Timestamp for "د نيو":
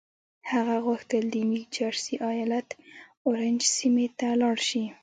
1.29-1.65